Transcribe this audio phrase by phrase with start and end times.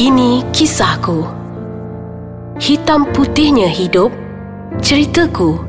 [0.00, 1.28] Ini kisahku.
[2.56, 4.08] Hitam putihnya hidup.
[4.80, 5.60] Ceritaku.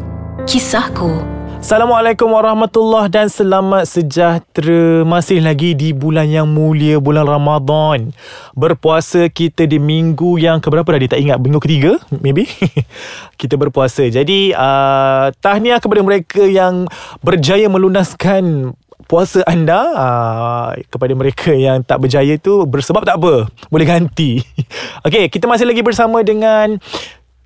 [0.48, 1.20] Kisahku.
[1.60, 8.16] Assalamualaikum warahmatullahi dan selamat sejahtera Masih lagi di bulan yang mulia Bulan Ramadan
[8.58, 12.50] Berpuasa kita di minggu yang keberapa dah Dia tak ingat Minggu ketiga maybe
[13.40, 16.90] Kita berpuasa Jadi uh, tahniah kepada mereka yang
[17.22, 18.74] Berjaya melunaskan
[19.12, 24.40] puasa anda uh, kepada mereka yang tak berjaya tu bersebab tak apa boleh ganti
[25.08, 26.80] okey kita masih lagi bersama dengan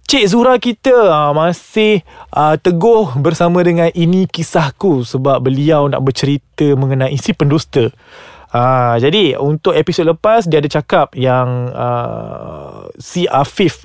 [0.06, 6.78] Cik Zura kita uh, masih uh, teguh bersama dengan ini kisahku sebab beliau nak bercerita
[6.78, 7.90] mengenai si pendusta.
[8.54, 13.82] Uh, jadi untuk episod lepas dia ada cakap yang uh, si Afif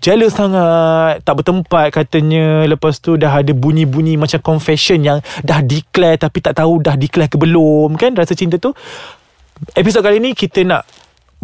[0.00, 6.16] jealous sangat tak bertempat katanya lepas tu dah ada bunyi-bunyi macam confession yang dah declare
[6.16, 8.72] tapi tak tahu dah declare ke belum kan rasa cinta tu.
[9.76, 10.88] Episod kali ni kita nak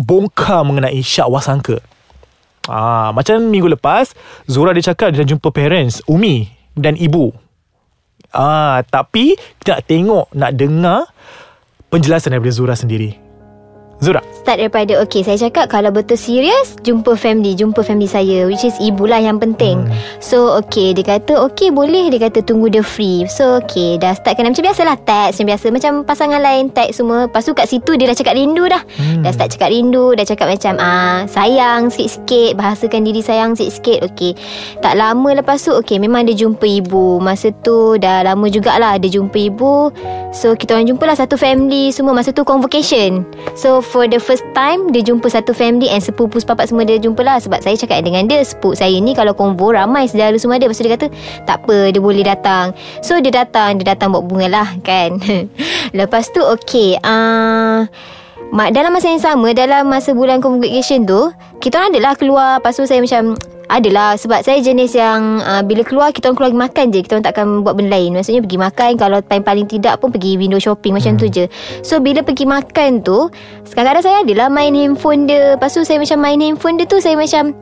[0.01, 1.85] bongkar mengenai syak wasangka.
[2.67, 4.11] Ah, macam minggu lepas
[4.51, 7.31] Zura dia cakap dia dah jumpa parents Umi dan ibu.
[8.33, 11.01] Ah, tapi kita nak tengok nak dengar
[11.93, 13.26] penjelasan daripada Zura sendiri.
[13.97, 14.21] Zura.
[14.47, 18.77] Start daripada Okay saya cakap Kalau betul serius Jumpa family Jumpa family saya Which is
[18.79, 19.83] ibulah yang penting.
[19.83, 19.91] Hmm.
[20.23, 23.25] So okay Dia kata okay boleh Dia kata tunggu dia free.
[23.27, 27.27] So okay Dah startkan Macam biasalah text Macam biasa Macam pasangan lain Text semua.
[27.27, 28.83] Lepas tu kat situ Dia dah cakap rindu dah.
[29.01, 29.25] Hmm.
[29.25, 34.37] Dah start cakap rindu Dah cakap macam ah Sayang sikit-sikit Bahasakan diri sayang sikit-sikit Okay.
[34.79, 37.19] Tak lama lepas tu Okay memang dia jumpa ibu.
[37.19, 39.91] Masa tu Dah lama jugalah Dia jumpa ibu.
[40.37, 43.25] So kita orang jumpa lah Satu family Semua masa tu convocation.
[43.57, 47.23] So for the first time Dia jumpa satu family And sepupu sepapak semua dia jumpa
[47.23, 47.39] lah.
[47.39, 50.83] Sebab saya cakap dengan dia Sepupu saya ni kalau konvo Ramai saudara semua dia Lepas
[50.83, 51.07] dia kata
[51.47, 52.75] Tak apa Dia boleh datang.
[53.01, 55.23] So dia datang Dia datang bawa bunga lah kan?
[55.99, 57.87] Lepas tu okay uh,
[58.71, 62.63] dalam masa yang sama Dalam masa bulan convocation tu Kita orang adalah keluar.
[62.63, 63.35] Lepas tu saya macam
[63.67, 66.99] Adalah sebab saya jenis yang uh, Bila keluar kita orang keluar pergi makan je.
[67.03, 68.15] Kita orang takkan buat benda lain.
[68.15, 71.21] Maksudnya pergi makan Kalau paling-paling tidak pun Pergi window shopping macam hmm.
[71.21, 71.45] tu je.
[71.83, 73.27] So bila pergi makan tu
[73.75, 75.59] Kadang-kadang saya adalah main handphone dia.
[75.59, 77.53] Lepas tu saya macam main handphone dia tu Saya macam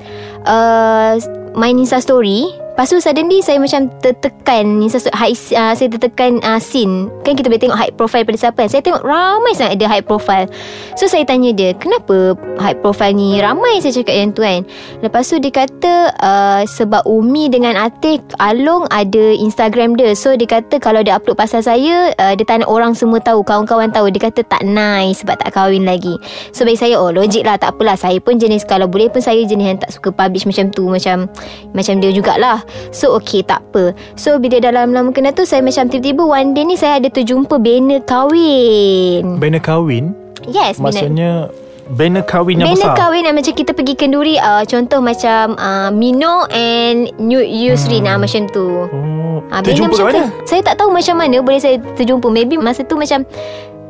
[0.45, 1.17] uh,
[1.55, 4.83] Main Insta story Lepas tu suddenly saya macam tertekan
[5.15, 7.07] high, uh, Saya tertekan uh, scene.
[7.23, 8.67] Kan kita boleh tengok high profile pada siapa kan?
[8.67, 10.51] Saya tengok ramai sangat ada high profile.
[10.99, 13.39] So saya tanya dia Kenapa high profile ni?
[13.39, 14.67] Ramai saya cakap yang tu kan.
[15.07, 20.11] Lepas tu dia kata uh, Sebab Umi dengan Atik Along ada Instagram dia.
[20.19, 23.47] So dia kata kalau dia upload pasal saya uh, Dia tak nak orang semua tahu
[23.47, 24.11] Kawan-kawan tahu.
[24.11, 26.19] Dia kata tak nice Sebab tak kahwin lagi.
[26.51, 27.55] So bagi saya oh logik lah.
[27.55, 27.95] Tak apalah.
[27.95, 30.91] Saya pun jenis Kalau boleh pun saya jenis yang tak suka publish macam tu.
[30.91, 31.31] Macam
[31.71, 35.89] Macam dia jugalah So okay tak apa So bila dalam lama kena tu Saya macam
[35.89, 40.15] tiba-tiba One day ni saya ada terjumpa Banner kahwin Banner kahwin?
[40.49, 41.49] Yes Maksudnya
[41.85, 45.53] Banner kahwin yang banner besar Banner kahwin yang macam kita pergi kenduri uh, Contoh macam
[45.61, 48.17] uh, Mino and New Yusri hmm.
[48.17, 49.45] Macam tu oh.
[49.53, 50.25] uh, Terjumpa kat mana?
[50.49, 53.29] Saya tak tahu macam mana Boleh saya terjumpa Maybe masa tu macam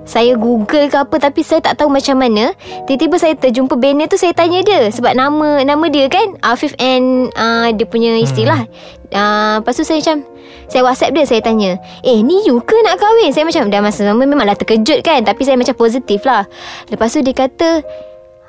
[0.05, 2.53] saya google ke apa Tapi saya tak tahu macam mana
[2.85, 7.33] Tiba-tiba saya terjumpa banner tu Saya tanya dia Sebab nama Nama dia kan Afif and
[7.35, 9.17] uh, Dia punya istilah hmm.
[9.17, 10.29] uh, Lepas tu saya macam
[10.69, 14.13] Saya whatsapp dia Saya tanya Eh ni you ke nak kahwin Saya macam Dah masa
[14.13, 16.45] memanglah terkejut kan Tapi saya macam positif lah
[16.93, 17.81] Lepas tu dia kata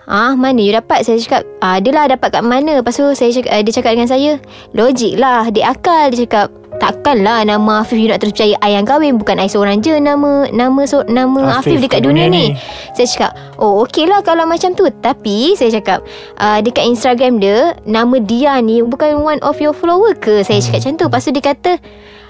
[0.06, 1.02] Ah, mana you dapat?
[1.02, 2.78] Saya cakap, ah, adalah dapat kat mana?
[2.78, 4.32] Lepas tu saya cakap, uh, dia cakap dengan saya,
[4.78, 6.14] logik lah, dia akal.
[6.14, 9.20] Dia cakap, takkanlah nama Afif you nak terus percaya I yang kahwin.
[9.20, 12.56] Bukan I seorang je nama nama so, nama Afif, Afif dekat dunia, dunia ni.
[12.56, 12.94] ni.
[12.94, 14.88] Saya cakap, oh okey lah kalau macam tu.
[15.02, 16.06] Tapi saya cakap,
[16.40, 20.44] uh, dekat Instagram dia, nama dia ni bukan one of your follower ke?
[20.44, 21.06] Saya cakap macam tu.
[21.12, 21.72] Lepas tu dia kata,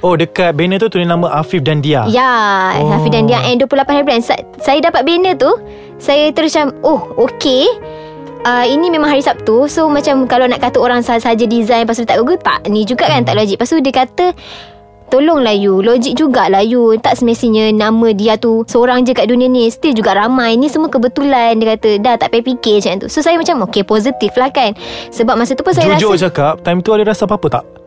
[0.04, 2.94] Oh dekat banner tu tulis nama Afif dan Dia Ya oh.
[2.94, 4.22] Afif dan Dia And 28 hari bulan
[4.62, 5.50] Saya dapat banner tu
[5.98, 7.66] Saya terus macam Oh okay
[8.46, 12.06] uh, Ini memang hari Sabtu So macam Kalau nak kata orang saja design Lepas tu
[12.06, 13.58] tak google Tak ni juga kan Tak logik.
[13.58, 14.26] Lepas tu dia kata
[15.06, 19.70] Tolonglah you Logik jugalah you Tak semestinya Nama dia tu Seorang je kat dunia ni
[19.70, 20.58] Still juga ramai.
[20.58, 23.08] Ni semua kebetulan Dia kata Dah tak payah fikir macam tu.
[23.10, 24.74] So saya macam Okay positif lah kan.
[25.14, 27.85] Sebab masa tu pun saya Jujur rasa Jujur cakap Time tu ada rasa apa-apa tak?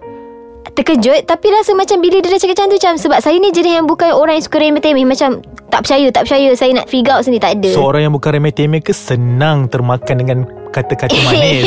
[0.73, 3.73] Terkejut Tapi rasa macam Bila dia dah cakap macam tu macam Sebab saya ni jenis
[3.75, 5.03] yang bukan Orang yang suka remeh-temeh.
[5.03, 7.71] Macam tak percaya Tak percaya Saya nak figure out sendiri Tak ada.
[7.75, 10.39] Seorang yang bukan remeh-temeh ke Senang termakan dengan
[10.69, 11.65] Kata-kata manis?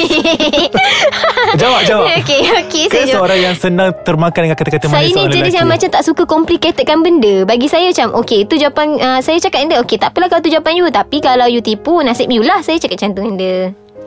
[1.62, 2.06] Jawab jawab.
[2.22, 5.68] Okay okay Ke saya seorang yang senang Termakan dengan kata-kata manis Saya ni jenis yang
[5.68, 7.44] macam Tak suka complicatedkan benda.
[7.44, 10.42] Bagi saya macam Okay itu jawapan uh, Saya cakap dengan dia Okay tak apalah kalau
[10.42, 10.88] tu jawapan you.
[10.88, 13.56] Tapi kalau you tipu Nasib you lah Saya cakap macam tu dengan dia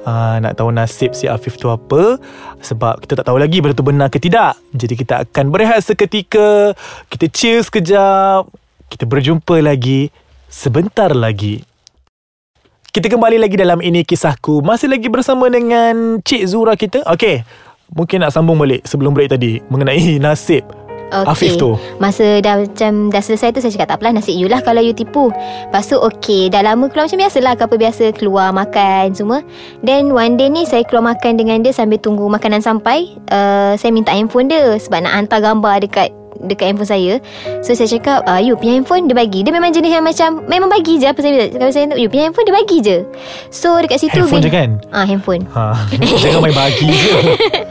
[0.04, 2.20] uh, nak tahu nasib si Afif tu apa?
[2.60, 4.56] Sebab kita tak tahu lagi benda tu benar ke tidak.
[4.76, 6.72] Jadi kita akan berehat seketika,
[7.10, 8.46] kita chill sekejap,
[8.92, 10.12] kita berjumpa lagi
[10.46, 11.64] sebentar lagi.
[12.94, 14.62] Kita kembali lagi dalam Ini Kisahku.
[14.62, 17.02] Masih lagi bersama dengan Cik Zura kita?
[17.02, 17.42] Okay
[17.90, 20.62] Mungkin nak sambung balik Sebelum break tadi Mengenai nasib
[21.14, 21.31] Okay.
[21.31, 21.78] Afif tu?
[22.02, 24.90] Masa dah macam Dah selesai tu Saya cakap tak apalah Nasib you lah Kalau you
[24.90, 25.31] tipu.
[25.70, 29.38] Lepas tu okay Dah lama keluar macam biasa lah Apa biasa Keluar makan Semua.
[29.87, 33.14] Then one day ni Saya keluar makan dengan dia Sambil tunggu makanan sampai.
[33.31, 36.11] Uh, Saya minta handphone dia Sebab nak hantar gambar Dekat
[36.44, 37.12] dekat handphone saya.
[37.61, 39.41] So saya cakap uh, You punya handphone Dia bagi.
[39.41, 41.06] Dia memang jenis yang macam Memang bagi je.
[41.06, 42.96] Apa saya minta Kalau saya You punya handphone Dia bagi je.
[43.49, 44.70] So dekat situ Handphone je bila- kan?
[44.91, 45.43] Ah handphone.
[45.50, 45.73] Ha,
[46.19, 47.12] Jangan main bagi je.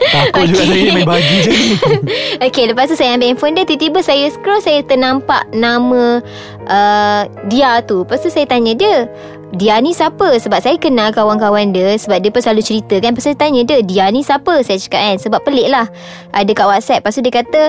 [0.04, 0.68] Takut juga Okay.
[0.68, 1.52] saya ni main bagi je.
[2.46, 3.64] Okay lepas tu saya ambil handphone dia.
[3.64, 6.18] Tiba-tiba saya scroll Saya ternampak nama
[6.64, 8.02] uh, Dia tu.
[8.02, 9.06] Lepas tu saya tanya dia
[9.54, 10.34] dia ni siapa?
[10.42, 14.10] Sebab saya kenal kawan-kawan dia Sebab dia pun selalu cerita kan saya tanya dia Dia
[14.10, 14.60] ni siapa?
[14.66, 15.86] Saya cakap kan Sebab pelik lah.
[16.34, 17.60] Ada kat WhatsApp Lepas tu dia kata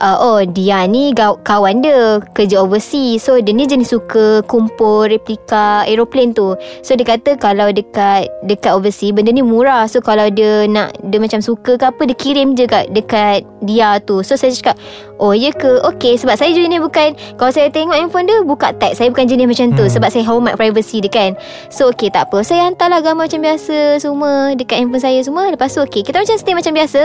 [0.00, 3.20] uh, Oh dia ni kawan dia Kerja overseas.
[3.20, 6.56] So dia ni jenis suka Kumpul replika aeroplane tu.
[6.80, 9.84] So dia kata Kalau dekat Dekat overseas Benda ni murah.
[9.84, 14.00] So kalau dia nak Dia macam suka ke apa Dia kirim je kat Dekat dia
[14.00, 14.24] tu.
[14.24, 14.80] So saya cakap
[15.20, 15.78] Oh ya ke?
[15.94, 18.96] Okay sebab saya jenis bukan Kalau saya tengok handphone dia Buka tag.
[18.96, 19.84] Saya bukan jenis macam tu.
[19.84, 19.92] Hmm.
[19.92, 21.33] Sebab saya hormat privacy dia kan
[21.68, 22.40] So okay tak apa.
[22.46, 25.50] Saya hantarlah gambar macam biasa Semua Dekat handphone saya semua.
[25.50, 27.00] Lepas tu okay Kita macam stay macam biasa.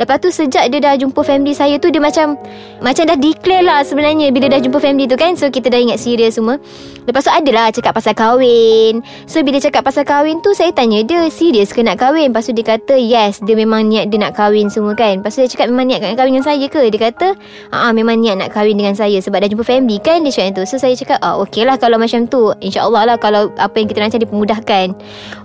[0.00, 2.38] Lepas tu sejak dia dah jumpa family saya tu Dia macam
[2.80, 5.34] Macam dah declare lah sebenarnya Bila dah jumpa family tu kan?
[5.34, 6.56] So kita dah ingat serius semua.
[7.04, 9.04] Lepas tu adalah cakap pasal kahwin.
[9.28, 12.32] So bila cakap pasal kahwin tu Saya tanya dia Serius ke nak kahwin?
[12.32, 15.20] Lepas tu dia kata Yes Dia memang niat dia nak kahwin semua kan?
[15.20, 16.82] Lepas tu dia cakap Memang niat nak kahwin dengan saya ke?
[16.88, 17.28] Dia kata
[17.74, 20.24] Ah memang niat nak kahwin dengan saya Sebab dah jumpa family kan?
[20.24, 20.64] Dia cakap tu.
[20.64, 22.52] So saya cakap ah, Okay lah kalau macam tu.
[22.60, 24.86] InsyaAllah lah Kalau apa yang kita rancang Dipermudahkan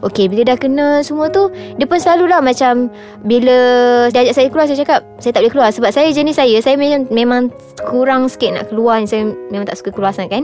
[0.04, 1.48] Okay bila dah kena semua tu
[1.80, 2.92] Dia pun selalu lah macam
[3.24, 3.58] Bila
[4.12, 5.70] Dia ajak saya keluar Saya cakap Saya tak boleh keluar.
[5.72, 7.42] Sebab saya jenis saya Saya memang, memang
[7.88, 10.44] Kurang sikit nak keluar Saya memang tak suka keluar sangat kan?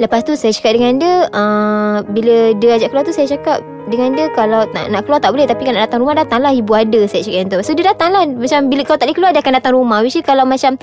[0.00, 4.14] Lepas tu saya cakap dengan dia uh, Bila dia ajak keluar tu Saya cakap dengan
[4.16, 5.44] dia Kalau nak, nak keluar tak boleh.
[5.44, 8.10] Tapi kalau nak datang rumah Datanglah ibu ada Saya cakap dengan tu So dia datang
[8.10, 9.98] lah Macam bila kau tak boleh keluar Dia akan datang rumah.
[10.00, 10.80] Which is kalau macam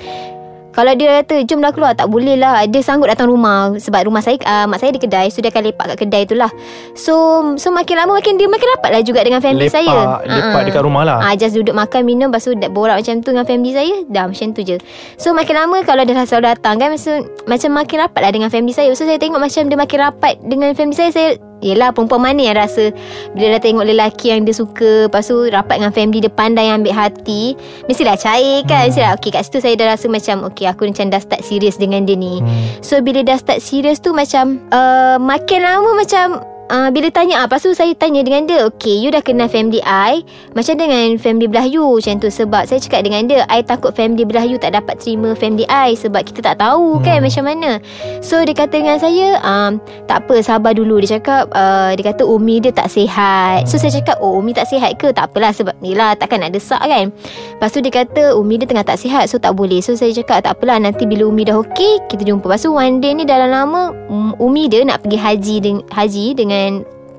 [0.69, 1.91] kalau dia kata Jom dah keluar.
[1.91, 2.61] Tak boleh lah.
[2.63, 5.27] Dia sanggup datang rumah Sebab rumah saya uh, Mak saya di kedai.
[5.27, 6.47] So dia akan lepak kat kedai tu lah.
[6.93, 7.13] So
[7.55, 10.21] So makin lama makin Dia makin rapat lah juga Dengan family Lepak- saya.
[10.23, 10.63] lepak Ah.
[10.63, 11.17] dekat rumah lah.
[11.19, 14.47] Ah, Just duduk makan minum Lepas tu borak macam tu Dengan family saya Dah macam
[14.51, 14.77] tu je.
[15.15, 17.11] So makin lama Kalau dia selalu datang kan Masa,
[17.43, 18.93] Macam makin rapat lah Dengan family saya.
[18.93, 22.57] So saya tengok macam Dia makin rapat Dengan family saya Saya Yelah perempuan mana yang
[22.57, 22.91] rasa
[23.35, 26.95] Bila dah tengok lelaki yang dia suka Lepas tu rapat dengan family Dia pandai ambil
[26.95, 27.55] hati
[27.87, 28.95] Mestilah cair kan hmm.
[28.95, 32.07] Mestilah okay kat situ saya dah rasa macam Okay aku macam dah start serius dengan
[32.07, 32.79] dia ni Hmm.
[32.79, 36.39] So bila dah start serius tu macam uh, Makin lama macam
[36.69, 39.81] Uh, bila tanya ah, Lepas tu saya tanya dengan dia Okay you dah kenal family
[39.81, 40.21] I?
[40.53, 41.81] Macam dengan family belah you?
[41.81, 45.33] Macam tu Sebab saya cakap dengan dia I takut family belah you Tak dapat terima
[45.33, 47.81] family I Sebab kita tak tahu kan Macam mana.
[48.21, 51.49] So dia kata dengan saya um, Tak apa sabar dulu Dia cakap.
[51.57, 53.65] Uh, Dia kata Umi dia tak sihat.
[53.65, 55.09] So saya cakap Oh Umi tak sihat ke?
[55.09, 57.09] Tak apalah sebab Yelah takkan nak desak kan.
[57.09, 59.81] Lepas tu dia kata Umi dia tengah tak sihat So tak boleh.
[59.81, 62.45] So saya cakap tak apalah Nanti bila Umi dah okey Kita jumpa.
[62.45, 66.25] Lepas tu one day ni dalam lama um, Umi dia nak pergi haji dengan, haji
[66.37, 66.58] dengan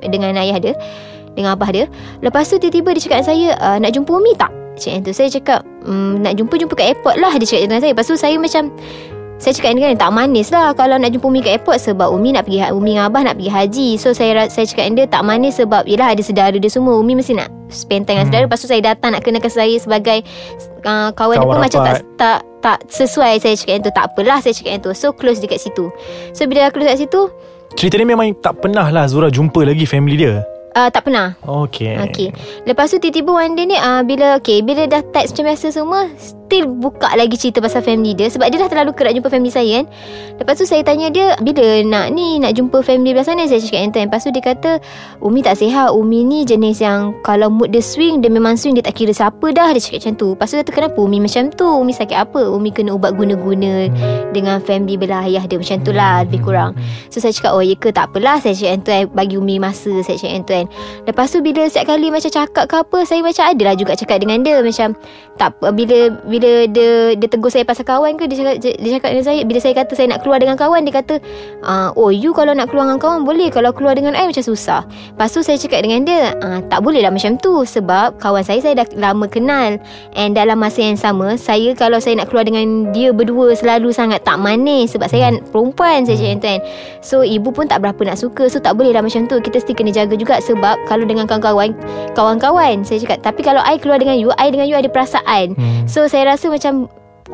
[0.00, 0.74] dengan ayah dia
[1.36, 1.84] Dengan abah dia.
[2.20, 4.50] Lepas tu tiba-tiba dia cakap dengan saya uh, Nak jumpa Umi tak?
[4.80, 7.92] Cakap tu Saya cakap mm, Nak jumpa jumpa kat airport lah Dia cakap dengan saya.
[7.92, 8.72] Lepas tu saya macam
[9.40, 12.36] saya cakap dengan dia Tak manis lah Kalau nak jumpa Umi kat airport Sebab Umi
[12.36, 13.88] nak pergi Umi dengan Abah nak pergi haji.
[13.96, 17.00] So saya saya cakap dengan dia Tak manis sebab Yelah ada saudara dia semua.
[17.00, 18.36] Umi mesti nak Spend time dengan Hmm.
[18.36, 20.20] saudara Lepas tu saya datang Nak kenalkan saya sebagai
[20.84, 22.04] uh, Kawan, dia Kawan pun macam tak, rapat.
[22.20, 23.40] tak tak sesuai.
[23.40, 25.88] Saya cakap dengan tu Tak apalah saya cakap dengan tu So close dekat situ.
[26.36, 27.32] So bila close dekat situ
[27.78, 30.42] Cerita ni memang tak pernah lah Zura jumpa lagi family dia
[30.74, 31.34] uh, Tak pernah.
[31.42, 31.98] Okay.
[32.10, 32.28] Okay
[32.66, 36.10] Lepas tu tiba-tiba one day ni uh, Bila okay Bila dah text macam biasa semua
[36.18, 39.70] Still buka lagi cerita pasal family dia Sebab dia dah terlalu kerap jumpa family saya
[39.70, 39.86] kan.
[40.42, 43.46] Lepas tu saya tanya dia Bila nak ni Nak jumpa family belah sana?
[43.46, 44.70] Saya cakap enten Lepas tu dia kata
[45.22, 45.94] Umi tak sihat.
[45.94, 49.46] Umi ni jenis yang Kalau mood dia swing Dia memang swing Dia tak kira siapa
[49.54, 49.70] dah.
[49.70, 50.28] Dia cakap macam tu.
[50.34, 51.68] Lepas tu dia kata kenapa Umi macam tu?
[51.70, 52.40] Umi sakit apa?
[52.50, 53.86] Umi kena ubat guna-guna
[54.34, 55.54] Dengan family belah ayah dia.
[55.54, 56.74] Macam tu lah Lebih kurang.
[57.14, 57.94] So saya cakap Oh ya ke?
[57.94, 58.42] Tak apalah.
[58.42, 60.02] Saya cakap tu Bagi Umi masa.
[60.02, 60.66] Saya cakap tu kan.
[61.08, 64.44] Lepas tu bila setiap kali Macam cakap ke apa Saya macam adalah juga Cakap dengan
[64.44, 64.60] dia.
[64.60, 64.94] Macam
[65.40, 65.98] tak Bila
[66.28, 69.58] Bila dia Dia tegur saya pasal kawan ke Dia cakap, dia cakap dengan saya Bila
[69.58, 71.14] saya kata Saya nak keluar dengan kawan Dia kata
[71.64, 74.84] ah, Oh you kalau nak keluar dengan kawan Boleh Kalau keluar dengan I Macam susah.
[74.84, 78.60] Lepas tu saya cakap dengan dia ah, Tak boleh lah macam tu Sebab kawan saya
[78.60, 79.80] Saya dah lama kenal
[80.12, 84.22] And dalam masa yang sama Saya kalau saya nak keluar dengan Dia berdua Selalu sangat
[84.22, 86.60] tak manis Sebab saya kan perempuan Saya cakap tu kan.
[87.00, 89.40] So ibu pun tak berapa nak suka So tak boleh lah macam tu.
[89.40, 91.70] Kita mesti kena jaga juga Sebab kalau dengan kawan-kawan
[92.18, 95.86] Kawan-kawan Saya cakap Tapi kalau I keluar dengan you I dengan you ada perasaan Hmm.
[95.86, 96.88] So saya rasa macam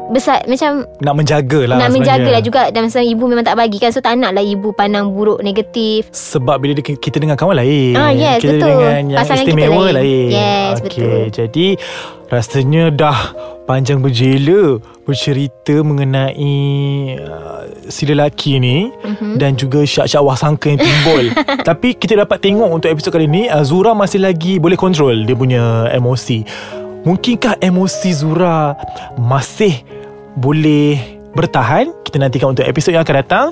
[0.06, 3.76] besar macam Nak menjaga lah nak menjaga lah juga dan masa ibu memang tak bagi
[3.76, 7.56] kan so tak nak lah ibu pandang buruk negatif Sebab bila dia- kita dengan kawan
[7.56, 8.70] lain Ah, yes, Kita betul.
[8.72, 9.94] dengan yang Pasangan kita istimewa lain.
[9.96, 11.22] lain Yes, Okey, betul.
[11.32, 11.66] Jadi
[12.26, 13.18] Rasanya dah
[13.62, 16.54] Panjang berjela Bercerita mengenai
[17.18, 19.02] uh, Si lelaki ni Mhm.
[19.02, 19.32] mm-hmm.
[19.36, 21.24] Dan juga syak-syak wasangka yang timbul
[21.68, 25.34] Tapi kita dapat tengok Untuk episod kali ni uh, Zura masih lagi Boleh kontrol Dia
[25.34, 26.46] punya emosi
[27.06, 28.74] Mungkinkah emosi Zura
[29.14, 29.86] Masih
[30.34, 31.94] Boleh Bertahan?
[32.02, 33.46] Kita nantikan untuk episod yang akan datang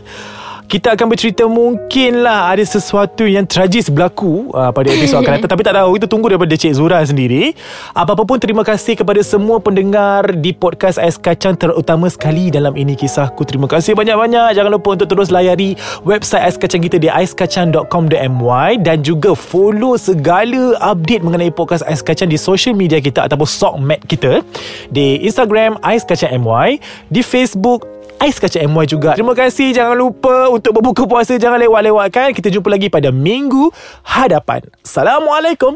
[0.65, 5.63] kita akan bercerita mungkinlah ada sesuatu yang tragis berlaku uh, pada episod akan datang tapi
[5.63, 7.53] tak tahu itu tunggu daripada Cik Zura sendiri.
[7.93, 12.97] Apa-apa pun terima kasih kepada semua pendengar di podcast Ais Kacang terutama sekali dalam ini
[12.99, 13.47] kisahku.
[13.47, 14.57] Terima kasih banyak-banyak.
[14.57, 20.75] Jangan lupa untuk terus layari website Ais Kacang kita di aiskacang.com.my dan juga follow segala
[20.83, 24.43] update mengenai podcast Ais Kacang di social media kita ataupun sokmed kita
[24.91, 29.17] di Instagram Ais Kacang MY, di Facebook Ais Kacang MY juga.
[29.17, 29.73] Terima kasih.
[29.73, 31.41] Jangan lupa Untuk berbuka puasa.
[31.41, 32.37] Jangan lewat-lewatkan.
[32.37, 33.73] Kita jumpa lagi pada minggu
[34.05, 34.69] Hadapan.
[34.85, 35.73] Assalamualaikum